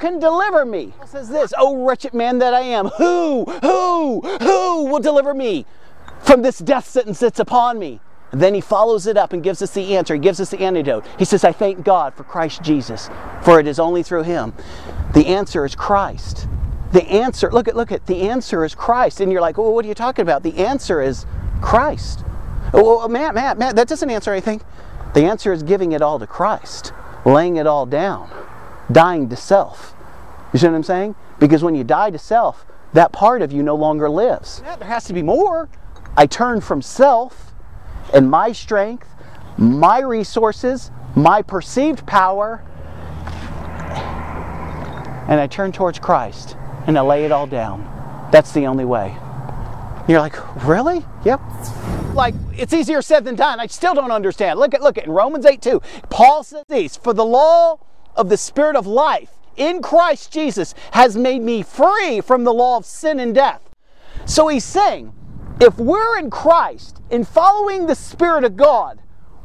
Can 0.00 0.18
deliver 0.18 0.64
me? 0.64 0.94
Says 1.04 1.28
this, 1.28 1.52
Oh, 1.58 1.84
wretched 1.84 2.14
man 2.14 2.38
that 2.38 2.54
I 2.54 2.60
am, 2.60 2.86
who, 2.86 3.44
who, 3.44 4.22
who 4.22 4.84
will 4.86 4.98
deliver 4.98 5.34
me 5.34 5.66
from 6.20 6.40
this 6.40 6.58
death 6.58 6.88
sentence 6.88 7.20
that's 7.20 7.38
upon 7.38 7.78
me? 7.78 8.00
And 8.32 8.40
then 8.40 8.54
he 8.54 8.62
follows 8.62 9.06
it 9.06 9.18
up 9.18 9.34
and 9.34 9.42
gives 9.42 9.60
us 9.60 9.74
the 9.74 9.96
answer. 9.96 10.14
He 10.14 10.20
gives 10.20 10.40
us 10.40 10.50
the 10.50 10.60
antidote. 10.60 11.04
He 11.18 11.26
says, 11.26 11.44
I 11.44 11.52
thank 11.52 11.84
God 11.84 12.14
for 12.14 12.24
Christ 12.24 12.62
Jesus, 12.62 13.10
for 13.42 13.60
it 13.60 13.66
is 13.66 13.78
only 13.78 14.02
through 14.02 14.22
him. 14.22 14.54
The 15.12 15.26
answer 15.26 15.66
is 15.66 15.74
Christ. 15.74 16.48
The 16.92 17.04
answer, 17.04 17.50
look 17.52 17.68
at, 17.68 17.76
look 17.76 17.92
at, 17.92 18.06
the 18.06 18.22
answer 18.22 18.64
is 18.64 18.74
Christ. 18.74 19.20
And 19.20 19.30
you're 19.30 19.42
like, 19.42 19.58
well, 19.58 19.74
what 19.74 19.84
are 19.84 19.88
you 19.88 19.94
talking 19.94 20.22
about? 20.22 20.42
The 20.42 20.64
answer 20.64 21.02
is 21.02 21.26
Christ. 21.60 22.24
Matt, 22.72 23.34
Matt, 23.34 23.58
Matt, 23.58 23.76
that 23.76 23.88
doesn't 23.88 24.08
answer 24.08 24.32
anything. 24.32 24.62
The 25.12 25.24
answer 25.24 25.52
is 25.52 25.62
giving 25.62 25.92
it 25.92 26.00
all 26.00 26.18
to 26.18 26.26
Christ, 26.26 26.94
laying 27.26 27.56
it 27.56 27.66
all 27.66 27.84
down 27.84 28.30
dying 28.92 29.28
to 29.28 29.36
self. 29.36 29.94
You 30.52 30.58
see 30.58 30.66
what 30.66 30.74
I'm 30.74 30.82
saying? 30.82 31.14
Because 31.38 31.62
when 31.62 31.74
you 31.74 31.84
die 31.84 32.10
to 32.10 32.18
self, 32.18 32.66
that 32.92 33.12
part 33.12 33.42
of 33.42 33.52
you 33.52 33.62
no 33.62 33.74
longer 33.74 34.08
lives. 34.08 34.62
Yeah, 34.64 34.76
there 34.76 34.88
has 34.88 35.04
to 35.04 35.12
be 35.12 35.22
more. 35.22 35.68
I 36.16 36.26
turn 36.26 36.60
from 36.60 36.82
self 36.82 37.52
and 38.12 38.30
my 38.30 38.52
strength, 38.52 39.08
my 39.56 40.00
resources, 40.00 40.90
my 41.14 41.42
perceived 41.42 42.06
power, 42.06 42.64
and 45.28 45.38
I 45.40 45.46
turn 45.46 45.70
towards 45.70 45.98
Christ 45.98 46.56
and 46.86 46.98
I 46.98 47.02
lay 47.02 47.24
it 47.24 47.32
all 47.32 47.46
down. 47.46 47.86
That's 48.32 48.52
the 48.52 48.66
only 48.66 48.84
way. 48.84 49.16
You're 50.08 50.20
like, 50.20 50.34
really? 50.64 51.04
Yep. 51.24 51.40
Like, 52.14 52.34
it's 52.56 52.72
easier 52.72 53.00
said 53.02 53.24
than 53.24 53.36
done. 53.36 53.60
I 53.60 53.66
still 53.66 53.94
don't 53.94 54.10
understand. 54.10 54.58
Look 54.58 54.74
at 54.74 54.82
look 54.82 54.98
at 54.98 55.04
in 55.04 55.12
Romans 55.12 55.46
8 55.46 55.62
2. 55.62 55.80
Paul 56.08 56.42
says 56.42 56.64
these, 56.68 56.96
for 56.96 57.12
the 57.12 57.24
law 57.24 57.78
of 58.20 58.28
the 58.28 58.36
Spirit 58.36 58.76
of 58.76 58.86
life 58.86 59.30
in 59.56 59.80
Christ 59.80 60.30
Jesus 60.30 60.74
has 60.92 61.16
made 61.16 61.40
me 61.40 61.62
free 61.62 62.20
from 62.20 62.44
the 62.44 62.52
law 62.52 62.76
of 62.76 62.84
sin 62.84 63.18
and 63.18 63.34
death. 63.34 63.62
So 64.26 64.48
he's 64.48 64.64
saying, 64.64 65.14
if 65.58 65.78
we're 65.78 66.18
in 66.18 66.30
Christ 66.30 67.00
and 67.10 67.26
following 67.26 67.86
the 67.86 67.94
Spirit 67.94 68.44
of 68.44 68.56
God, 68.56 69.00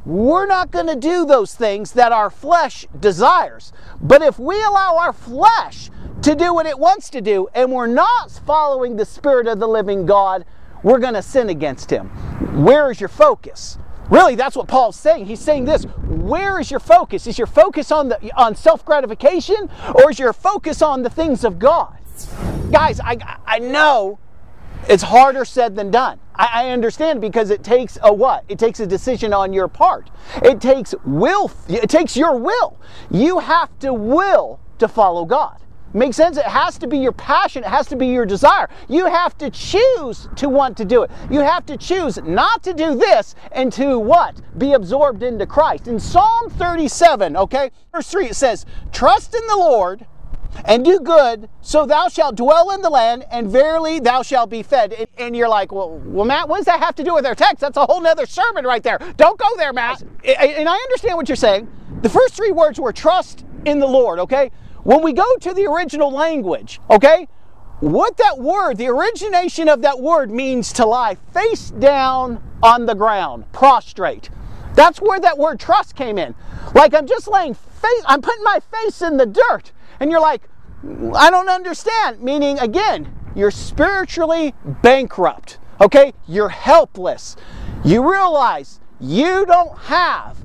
we're 0.06 0.46
not 0.46 0.72
going 0.72 0.88
to 0.88 0.96
do 0.96 1.26
those 1.26 1.56
things 1.56 1.94
that 1.94 2.12
our 2.12 2.30
flesh 2.30 2.86
desires. 3.00 3.72
But 4.02 4.22
if 4.22 4.38
we 4.38 4.62
allow 4.62 4.98
our 4.98 5.14
flesh 5.14 5.90
to 6.22 6.36
do 6.36 6.54
what 6.54 6.66
it 6.66 6.78
wants 6.78 7.10
to 7.12 7.22
do 7.22 7.48
and 7.56 7.72
we're 7.72 7.88
not 7.88 8.32
following 8.46 8.98
the 8.98 9.06
Spirit 9.06 9.48
of 9.48 9.60
the 9.60 9.68
living 9.68 10.06
God, 10.06 10.46
we're 10.84 11.00
going 11.00 11.14
to 11.16 11.22
sin 11.22 11.50
against 11.50 11.90
Him. 11.90 12.10
Where 12.64 12.92
is 12.92 13.00
your 13.00 13.10
focus? 13.10 13.78
Really, 14.10 14.36
that's 14.36 14.56
what 14.56 14.68
Paul's 14.68 14.98
saying. 14.98 15.26
He's 15.26 15.40
saying 15.40 15.66
this 15.66 15.86
where 16.26 16.60
is 16.60 16.72
your 16.72 16.80
focus? 16.80 17.28
Is 17.28 17.38
your 17.38 17.48
focus 17.48 17.92
on, 17.92 18.10
the, 18.10 18.32
on 18.36 18.56
self 18.56 18.84
gratification 18.84 19.70
or 19.94 20.10
is 20.10 20.20
your 20.20 20.34
focus 20.34 20.82
on 20.82 21.04
the 21.04 21.10
things 21.10 21.44
of 21.44 21.60
God? 21.60 21.98
Guys, 22.72 23.00
I, 23.00 23.18
I 23.46 23.60
know 23.60 24.18
it's 24.90 25.04
harder 25.04 25.46
said 25.46 25.76
than 25.76 25.92
done. 25.92 26.20
I, 26.34 26.50
I, 26.66 26.70
understand 26.70 27.22
because 27.22 27.50
it 27.50 27.64
takes 27.64 27.98
a 28.02 28.14
what? 28.14 28.44
It 28.50 28.60
takes 28.60 28.80
a 28.80 28.88
decision 28.88 29.34
on 29.34 29.54
your 29.54 29.68
part. 29.68 30.10
It 30.44 30.60
takes 30.60 30.94
will. 31.06 31.52
It 31.68 31.90
takes 31.90 32.18
your 32.18 32.38
will. 32.38 32.78
You 33.12 33.40
have 33.40 33.78
to 33.80 33.94
will 33.94 34.60
to 34.80 34.88
follow 34.88 35.26
God. 35.26 35.60
Makes 35.96 36.18
sense? 36.18 36.36
It 36.36 36.44
has 36.44 36.78
to 36.80 36.88
be 36.88 36.98
your 36.98 37.14
passion. 37.14 37.64
It 37.64 37.70
has 37.70 37.88
to 37.88 37.96
be 37.96 38.08
your 38.08 38.26
desire. 38.26 38.70
You 38.90 39.06
have 39.06 39.38
to 39.38 39.50
choose 39.50 40.28
to 40.36 40.50
want 40.50 40.76
to 40.78 40.86
do 40.86 41.04
it. 41.04 41.12
You 41.32 41.40
have 41.40 41.66
to 41.68 41.78
choose 41.78 42.22
not 42.22 42.62
to 42.64 42.74
do 42.74 42.98
this 42.98 43.34
and 43.54 43.72
to 43.74 43.98
what? 43.98 44.42
Be 44.58 44.74
absorbed 44.74 45.24
into 45.24 45.46
Christ. 45.46 45.88
In 45.88 45.98
Psalm 45.98 46.50
37, 46.50 47.38
okay, 47.38 47.72
verse 47.94 48.10
3, 48.10 48.26
it 48.26 48.36
says, 48.36 48.66
Trust 48.92 49.34
in 49.34 49.48
the 49.48 49.56
Lord 49.56 50.06
and 50.66 50.84
do 50.84 51.00
good, 51.00 51.48
so 51.62 51.86
thou 51.86 52.10
shalt 52.10 52.36
dwell 52.36 52.72
in 52.72 52.82
the 52.82 52.90
land, 52.90 53.26
and 53.32 53.50
verily 53.50 54.00
thou 54.00 54.22
shalt 54.22 54.50
be 54.50 54.64
fed. 54.64 55.08
And 55.18 55.34
you're 55.34 55.50
like, 55.50 55.72
well, 55.72 55.98
well, 56.06 56.26
Matt, 56.26 56.50
what 56.50 56.58
does 56.58 56.66
that 56.66 56.82
have 56.82 56.96
to 56.96 57.04
do 57.06 57.14
with 57.14 57.26
our 57.26 57.36
text? 57.36 57.62
That's 57.62 57.78
a 57.78 57.86
whole 57.86 58.02
nother 58.02 58.26
sermon 58.26 58.66
right 58.66 58.84
there. 58.84 59.00
Don't 59.16 59.40
go 59.40 59.48
there, 59.56 59.72
Matt. 59.72 60.02
And 60.02 60.68
I 60.68 60.76
understand 60.76 61.16
what 61.16 61.30
you're 61.30 61.36
saying. 61.38 61.72
The 62.02 62.10
first 62.10 62.36
three 62.36 62.52
words 62.52 62.82
were 62.82 62.92
trust 62.92 63.46
in 63.66 63.80
the 63.80 63.88
Lord, 63.88 64.20
okay? 64.20 64.52
When 64.86 65.02
we 65.02 65.14
go 65.14 65.26
to 65.38 65.52
the 65.52 65.66
original 65.66 66.12
language, 66.12 66.80
okay, 66.92 67.28
what 67.80 68.18
that 68.18 68.38
word, 68.38 68.78
the 68.78 68.86
origination 68.86 69.68
of 69.68 69.82
that 69.82 70.00
word 70.00 70.30
means 70.30 70.72
to 70.74 70.86
lie 70.86 71.16
face 71.34 71.72
down 71.72 72.40
on 72.62 72.86
the 72.86 72.94
ground, 72.94 73.52
prostrate. 73.52 74.30
That's 74.76 75.02
where 75.02 75.20
that 75.20 75.40
word 75.40 75.60
trust 75.60 75.96
came 75.96 76.20
in. 76.20 76.36
Like 76.76 76.94
I'm 76.94 77.08
just 77.08 77.28
laying 77.28 77.56
face, 77.56 78.04
I'm 78.06 78.22
putting 78.22 78.44
my 78.44 78.60
face 78.60 79.02
in 79.02 79.18
the 79.18 79.26
dirt. 79.26 79.72
And 80.00 80.12
you're 80.12 80.22
like, 80.22 80.44
I 81.16 81.32
don't 81.32 81.50
understand. 81.50 82.22
Meaning, 82.22 82.60
again, 82.60 83.12
you're 83.36 83.50
spiritually 83.50 84.54
bankrupt. 84.84 85.58
Okay? 85.82 86.14
You're 86.28 86.50
helpless. 86.50 87.36
You 87.84 88.08
realize 88.08 88.80
you 89.00 89.48
don't 89.48 89.76
have 89.80 90.38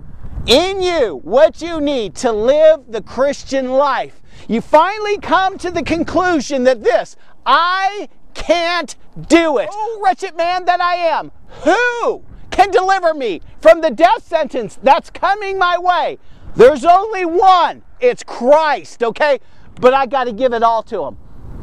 in 0.46 0.80
you 0.80 1.20
what 1.24 1.60
you 1.60 1.78
need 1.78 2.14
to 2.16 2.32
live 2.32 2.84
the 2.88 3.02
Christian 3.02 3.72
life. 3.72 4.19
You 4.50 4.60
finally 4.60 5.16
come 5.18 5.58
to 5.58 5.70
the 5.70 5.84
conclusion 5.84 6.64
that 6.64 6.82
this, 6.82 7.14
I 7.46 8.08
can't 8.34 8.96
do 9.28 9.58
it. 9.58 9.68
Oh, 9.70 10.00
wretched 10.04 10.36
man 10.36 10.64
that 10.64 10.80
I 10.80 10.96
am, 10.96 11.30
who 11.62 12.24
can 12.50 12.72
deliver 12.72 13.14
me 13.14 13.42
from 13.60 13.80
the 13.80 13.92
death 13.92 14.26
sentence 14.26 14.76
that's 14.82 15.08
coming 15.08 15.56
my 15.56 15.78
way? 15.78 16.18
There's 16.56 16.84
only 16.84 17.24
one. 17.24 17.84
It's 18.00 18.24
Christ, 18.24 19.04
okay? 19.04 19.38
But 19.80 19.94
I 19.94 20.06
got 20.06 20.24
to 20.24 20.32
give 20.32 20.52
it 20.52 20.64
all 20.64 20.82
to 20.82 21.04
him. 21.04 21.16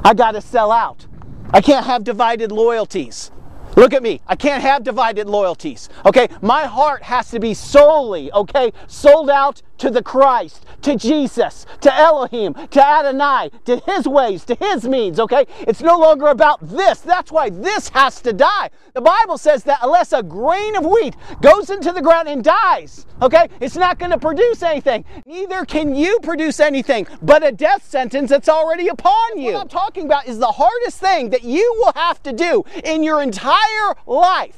I 0.06 0.14
got 0.14 0.32
to 0.32 0.40
sell 0.40 0.72
out. 0.72 1.08
I 1.52 1.60
can't 1.60 1.86
have 1.86 2.06
divided 2.06 2.54
loyalties. 2.54 3.32
Look 3.76 3.94
at 3.94 4.02
me. 4.02 4.22
I 4.28 4.38
can't 4.38 4.64
have 4.64 4.86
divided 4.86 5.28
loyalties. 5.28 5.90
Okay? 6.06 6.30
My 6.42 6.64
heart 6.64 7.04
has 7.04 7.32
to 7.32 7.40
be 7.42 7.54
solely, 7.54 8.32
okay, 8.32 8.72
sold 8.88 9.30
out 9.30 9.62
to 9.78 9.90
the 9.90 10.04
Christ, 10.04 10.66
to 10.82 10.96
Jesus, 10.96 11.66
to 11.82 11.94
Elohim, 11.94 12.54
to 12.54 12.86
Adonai, 12.86 13.52
to 13.66 13.78
his 13.78 14.08
ways, 14.08 14.44
to 14.46 14.56
his 14.56 14.88
means, 14.88 15.20
okay? 15.20 15.46
It's 15.62 15.82
no 15.82 15.98
longer 15.98 16.28
about 16.28 16.60
this. 16.68 17.00
That's 17.00 17.32
why 17.32 17.50
this 17.50 17.90
has 17.90 18.22
to 18.22 18.34
die. 18.34 18.70
The 18.94 19.02
Bible 19.02 19.38
says 19.38 19.64
that 19.66 19.80
unless 19.82 20.14
a 20.14 20.24
grain 20.24 20.76
of 20.76 20.86
wheat 20.86 21.16
goes 21.42 21.70
into 21.70 21.92
the 21.92 22.02
ground 22.02 22.28
and 22.28 22.44
dies, 22.44 23.06
okay, 23.22 23.48
it's 23.60 23.76
not 23.76 24.00
going 24.00 24.12
to 24.12 24.18
produce 24.18 24.64
anything. 24.64 25.06
Neither 25.26 25.66
can 25.66 25.96
you 25.96 26.20
produce 26.22 26.60
anything 26.60 27.08
but 27.22 27.46
a 27.46 27.52
death 27.52 27.88
sentence 27.88 28.30
that's 28.30 28.50
already 28.50 28.88
upon 28.88 29.38
you. 29.38 29.54
What 29.54 29.62
I'm 29.62 29.68
talking 29.68 30.06
about 30.06 30.28
is 30.28 30.40
the 30.40 30.52
hardest 30.52 31.00
thing 31.00 31.30
that 31.30 31.44
you 31.44 31.74
will 31.78 31.94
have 31.96 32.22
to 32.24 32.34
do 32.34 32.64
in 32.84 33.04
your 33.04 33.22
entire 33.22 33.96
life. 34.06 34.58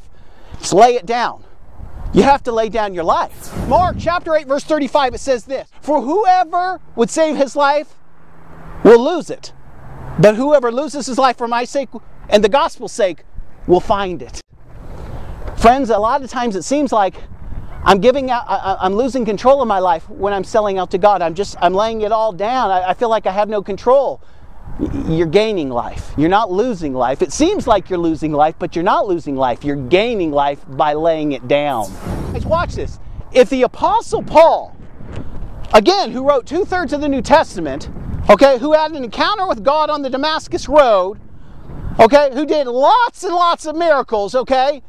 Just 0.59 0.73
lay 0.73 0.95
it 0.95 1.05
down 1.05 1.43
you 2.13 2.23
have 2.23 2.43
to 2.43 2.51
lay 2.51 2.69
down 2.69 2.93
your 2.93 3.03
life. 3.03 3.55
Mark 3.67 3.97
chapter 3.99 4.35
8, 4.35 4.47
verse 4.47 4.63
35, 4.63 5.15
it 5.15 5.19
says 5.19 5.45
this 5.45 5.69
For 5.81 6.01
whoever 6.01 6.79
would 6.95 7.09
save 7.09 7.35
his 7.35 7.55
life 7.55 7.95
will 8.83 9.03
lose 9.03 9.29
it. 9.29 9.53
But 10.19 10.35
whoever 10.35 10.71
loses 10.71 11.05
his 11.05 11.17
life 11.17 11.37
for 11.37 11.47
my 11.47 11.63
sake 11.63 11.89
and 12.27 12.43
the 12.43 12.49
gospel's 12.49 12.91
sake 12.91 13.23
will 13.67 13.79
find 13.79 14.21
it. 14.21 14.41
Friends, 15.57 15.89
a 15.89 15.97
lot 15.97 16.23
of 16.23 16.29
times 16.29 16.55
it 16.55 16.63
seems 16.63 16.91
like 16.91 17.15
I'm 17.83 17.99
giving 17.99 18.29
out, 18.29 18.43
I, 18.47 18.85
am 18.85 18.95
losing 18.95 19.23
control 19.23 19.61
of 19.61 19.67
my 19.67 19.79
life 19.79 20.09
when 20.09 20.33
I'm 20.33 20.43
selling 20.43 20.77
out 20.77 20.91
to 20.91 20.97
God. 20.97 21.21
I'm 21.21 21.35
just, 21.35 21.55
I'm 21.61 21.73
laying 21.73 22.01
it 22.01 22.11
all 22.11 22.33
down. 22.33 22.71
I, 22.71 22.89
I 22.89 22.93
feel 22.93 23.09
like 23.09 23.25
I 23.25 23.31
have 23.31 23.49
no 23.49 23.61
control 23.61 24.21
you're 25.07 25.27
gaining 25.27 25.69
life. 25.69 26.13
You're 26.17 26.29
not 26.29 26.51
losing 26.51 26.93
life. 26.93 27.21
It 27.21 27.33
seems 27.33 27.67
like 27.67 27.89
you're 27.89 27.99
losing 27.99 28.31
life, 28.31 28.55
but 28.57 28.75
you're 28.75 28.83
not 28.83 29.07
losing 29.07 29.35
life. 29.35 29.63
You're 29.63 29.75
gaining 29.75 30.31
life 30.31 30.63
by 30.69 30.93
laying 30.93 31.33
it 31.33 31.47
down. 31.47 31.91
Guys, 32.31 32.45
watch 32.45 32.75
this. 32.75 32.99
If 33.31 33.49
the 33.49 33.63
Apostle 33.63 34.23
Paul, 34.23 34.75
again, 35.73 36.11
who 36.11 36.27
wrote 36.27 36.45
two 36.45 36.63
thirds 36.63 36.93
of 36.93 37.01
the 37.01 37.09
New 37.09 37.21
Testament, 37.21 37.89
okay, 38.29 38.57
who 38.57 38.73
had 38.73 38.91
an 38.91 39.03
encounter 39.03 39.47
with 39.47 39.63
God 39.63 39.89
on 39.89 40.01
the 40.01 40.09
Damascus 40.09 40.69
Road, 40.69 41.19
okay, 41.99 42.29
who 42.33 42.45
did 42.45 42.67
lots 42.67 43.23
and 43.23 43.35
lots 43.35 43.65
of 43.65 43.75
miracles, 43.75 44.33
okay, 44.33 44.81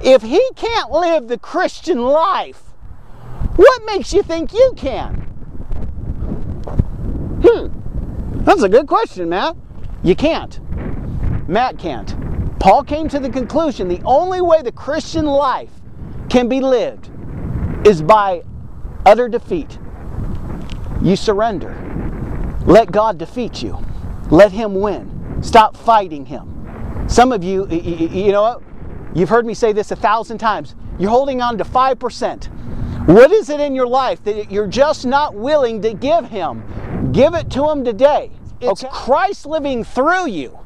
if 0.00 0.22
he 0.22 0.42
can't 0.56 0.90
live 0.90 1.28
the 1.28 1.38
Christian 1.38 2.02
life, 2.02 2.62
what 3.56 3.82
makes 3.86 4.12
you 4.12 4.22
think 4.22 4.52
you 4.52 4.72
can? 4.76 5.14
Hmm. 7.44 7.75
That's 8.46 8.62
a 8.62 8.68
good 8.68 8.86
question, 8.86 9.28
Matt. 9.30 9.56
You 10.04 10.14
can't. 10.14 10.60
Matt 11.48 11.80
can't. 11.80 12.14
Paul 12.60 12.84
came 12.84 13.08
to 13.08 13.18
the 13.18 13.28
conclusion 13.28 13.88
the 13.88 14.00
only 14.04 14.40
way 14.40 14.62
the 14.62 14.70
Christian 14.70 15.26
life 15.26 15.72
can 16.30 16.48
be 16.48 16.60
lived 16.60 17.10
is 17.84 18.02
by 18.02 18.44
utter 19.04 19.28
defeat. 19.28 19.80
You 21.02 21.16
surrender. 21.16 21.74
Let 22.66 22.92
God 22.92 23.18
defeat 23.18 23.64
you. 23.64 23.84
Let 24.30 24.52
Him 24.52 24.76
win. 24.76 25.42
Stop 25.42 25.76
fighting 25.76 26.24
Him. 26.24 27.04
Some 27.08 27.32
of 27.32 27.42
you, 27.42 27.66
you 27.68 28.30
know 28.30 28.42
what? 28.42 28.62
You've 29.12 29.28
heard 29.28 29.44
me 29.44 29.54
say 29.54 29.72
this 29.72 29.90
a 29.90 29.96
thousand 29.96 30.38
times. 30.38 30.76
You're 31.00 31.10
holding 31.10 31.42
on 31.42 31.58
to 31.58 31.64
5%. 31.64 32.44
What 33.08 33.32
is 33.32 33.50
it 33.50 33.58
in 33.58 33.74
your 33.74 33.88
life 33.88 34.22
that 34.22 34.52
you're 34.52 34.68
just 34.68 35.04
not 35.04 35.34
willing 35.34 35.82
to 35.82 35.94
give 35.94 36.26
Him? 36.26 36.62
Give 37.12 37.34
it 37.34 37.50
to 37.50 37.68
Him 37.68 37.84
today. 37.84 38.30
It's 38.60 38.84
okay. 38.84 38.92
Christ 38.92 39.46
living 39.46 39.84
through 39.84 40.28
you. 40.28 40.58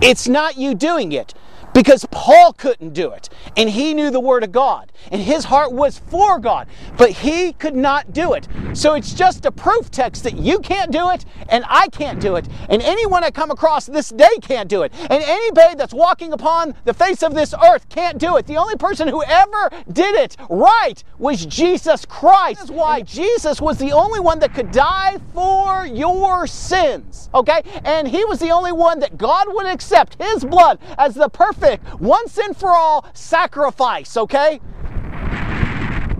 It's 0.00 0.28
not 0.28 0.56
you 0.56 0.74
doing 0.74 1.12
it 1.12 1.34
because 1.74 2.06
Paul 2.10 2.52
couldn't 2.52 2.92
do 2.92 3.12
it 3.12 3.28
and 3.56 3.70
he 3.70 3.94
knew 3.94 4.10
the 4.10 4.20
Word 4.20 4.44
of 4.44 4.52
God 4.52 4.92
and 5.10 5.22
his 5.22 5.44
heart 5.44 5.72
was 5.72 5.98
for 5.98 6.38
God, 6.38 6.66
but 6.96 7.10
he 7.10 7.52
could 7.52 7.76
not 7.76 8.12
do 8.12 8.32
it. 8.34 8.48
So 8.72 8.94
it's 8.94 9.14
just 9.14 9.46
a 9.46 9.52
proof 9.52 9.90
text 9.90 10.24
that 10.24 10.36
you 10.36 10.58
can't 10.58 10.90
do 10.90 11.10
it 11.10 11.24
and 11.48 11.64
I 11.68 11.88
can't 11.88 12.20
do 12.20 12.36
it, 12.36 12.46
and 12.68 12.82
anyone 12.82 13.24
I 13.24 13.30
come 13.30 13.50
across 13.50 13.86
this 13.86 14.10
day 14.10 14.38
can't 14.42 14.68
do 14.68 14.82
it, 14.82 14.92
and 15.10 15.22
anybody 15.22 15.74
that's 15.76 15.94
walking 15.94 16.32
upon 16.32 16.74
the 16.84 16.92
face 16.92 17.22
of 17.22 17.34
this 17.34 17.54
earth 17.64 17.88
can't 17.88 18.18
do 18.18 18.36
it. 18.36 18.46
The 18.46 18.56
only 18.56 18.76
person 18.76 19.08
who 19.08 19.22
ever 19.22 19.70
did 19.92 20.14
it 20.14 20.36
right 20.50 21.02
was 21.18 21.46
Jesus 21.46 22.04
Christ. 22.04 22.60
That's 22.60 22.70
why 22.70 23.02
Jesus 23.02 23.60
was 23.60 23.78
the 23.78 23.92
only 23.92 24.20
one 24.20 24.38
that 24.40 24.54
could 24.54 24.70
die 24.70 25.18
for 25.32 25.86
your 25.86 26.46
sins, 26.46 27.30
okay? 27.34 27.62
And 27.84 28.06
he 28.06 28.24
was 28.24 28.38
the 28.38 28.50
only 28.50 28.72
one 28.72 28.98
that 29.00 29.16
God 29.16 29.46
would 29.48 29.66
accept 29.66 30.20
his 30.22 30.44
blood 30.44 30.78
as 30.98 31.14
the 31.14 31.28
perfect, 31.68 32.00
once 32.00 32.38
and 32.38 32.56
for 32.56 32.70
all 32.70 33.06
sacrifice, 33.14 34.16
okay? 34.16 34.60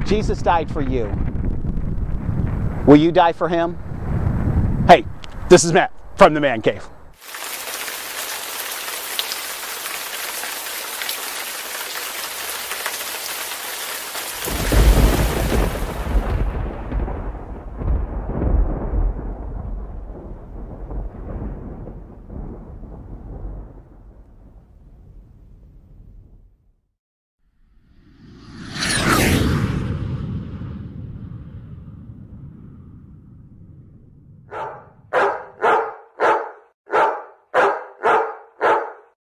Jesus 0.04 0.42
died 0.42 0.70
for 0.70 0.80
you. 0.80 1.12
Will 2.86 2.96
you 2.96 3.12
die 3.12 3.32
for 3.32 3.48
him? 3.48 3.76
Hey, 4.86 5.04
this 5.48 5.64
is 5.64 5.72
Matt 5.72 5.92
from 6.16 6.34
the 6.34 6.40
Man 6.40 6.62
Cave. 6.62 6.88